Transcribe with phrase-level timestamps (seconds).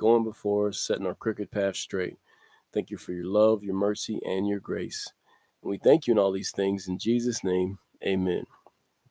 [0.00, 2.16] going before us, setting our crooked path straight.
[2.72, 5.12] Thank you for your love, your mercy, and your grace.
[5.62, 6.88] And we thank you in all these things.
[6.88, 8.46] In Jesus' name, amen.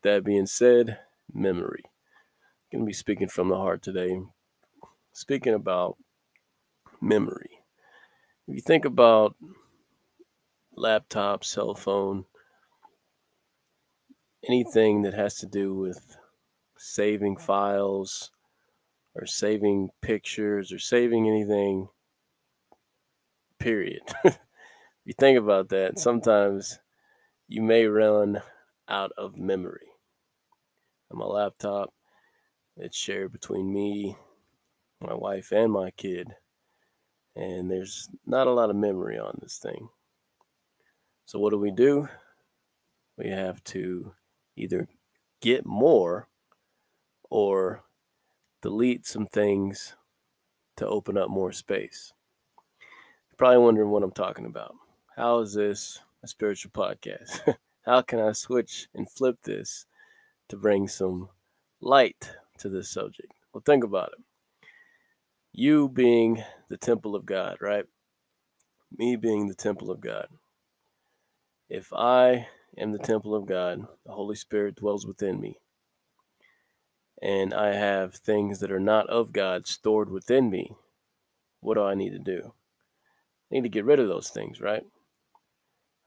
[0.01, 0.97] That being said,
[1.31, 1.83] memory.
[1.85, 4.19] I'm going to be speaking from the heart today.
[5.13, 5.97] Speaking about
[6.99, 7.59] memory.
[8.47, 9.35] If you think about
[10.75, 12.25] laptop, cell phone,
[14.47, 16.17] anything that has to do with
[16.77, 18.31] saving files,
[19.19, 21.89] or saving pictures or saving anything,
[23.59, 24.01] period.
[24.23, 24.39] if
[25.03, 26.79] you think about that, sometimes
[27.47, 28.41] you may run
[28.87, 29.87] out of memory.
[31.11, 31.93] On my laptop,
[32.77, 34.15] it's shared between me,
[35.01, 36.29] my wife, and my kid.
[37.35, 39.89] And there's not a lot of memory on this thing.
[41.25, 42.07] So, what do we do?
[43.17, 44.13] We have to
[44.55, 44.87] either
[45.41, 46.27] get more
[47.29, 47.83] or
[48.61, 49.95] delete some things
[50.77, 52.13] to open up more space.
[53.29, 54.75] You're probably wondering what I'm talking about.
[55.15, 57.55] How is this a spiritual podcast?
[57.85, 59.85] How can I switch and flip this
[60.49, 61.29] to bring some
[61.81, 63.33] light to this subject?
[63.53, 64.23] Well, think about it.
[65.51, 67.85] You being the temple of God, right?
[68.95, 70.27] Me being the temple of God.
[71.69, 75.59] If I am the temple of God, the Holy Spirit dwells within me
[77.21, 80.75] and I have things that are not of God stored within me,
[81.59, 82.53] what do I need to do?
[83.51, 84.83] I need to get rid of those things, right?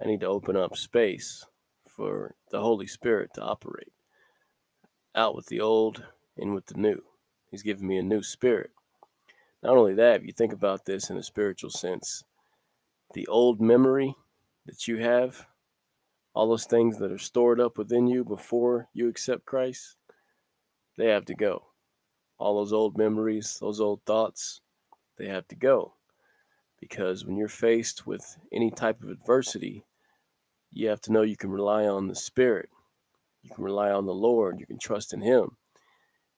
[0.03, 1.47] I need to open up space
[1.87, 3.93] for the Holy Spirit to operate.
[5.15, 6.05] Out with the old,
[6.37, 7.03] in with the new.
[7.51, 8.71] He's given me a new spirit.
[9.63, 12.25] Not only that, if you think about this in a spiritual sense,
[13.13, 14.15] the old memory
[14.67, 15.47] that you have,
[16.35, 19.97] all those things that are stored up within you before you accept Christ,
[20.97, 21.65] they have to go.
[22.39, 24.61] All those old memories, those old thoughts,
[25.19, 25.95] they have to go.
[26.81, 29.85] Because when you're faced with any type of adversity,
[30.71, 32.69] you have to know you can rely on the Spirit.
[33.43, 34.59] You can rely on the Lord.
[34.59, 35.57] You can trust in Him.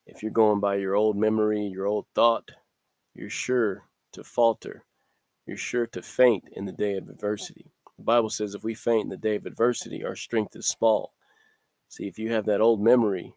[0.06, 2.50] If you're going by your old memory, your old thought,
[3.14, 4.84] you're sure to falter.
[5.46, 7.70] You're sure to faint in the day of adversity.
[7.96, 11.14] The Bible says if we faint in the day of adversity, our strength is small.
[11.88, 13.34] See, if you have that old memory,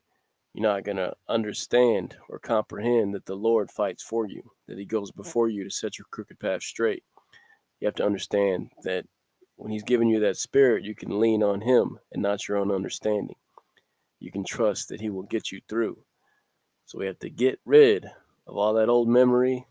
[0.58, 4.86] you're not going to understand or comprehend that the Lord fights for you, that He
[4.86, 7.04] goes before you to set your crooked path straight.
[7.80, 9.06] You have to understand that
[9.56, 12.72] when He's given you that spirit, you can lean on Him and not your own
[12.72, 13.36] understanding.
[14.20, 16.00] You can trust that He will get you through.
[16.88, 18.06] So we have to get rid
[18.48, 19.68] of all that old memory,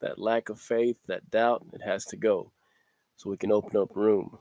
[0.00, 1.64] that lack of faith, that doubt.
[1.72, 2.50] It has to go
[3.14, 4.36] so we can open up room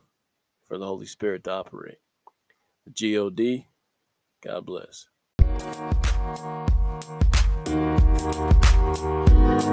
[0.67, 1.99] for the Holy Spirit to operate.
[2.87, 3.67] The God,
[4.41, 5.12] God bless.
[5.55, 5.77] Thank
[9.67, 9.72] you.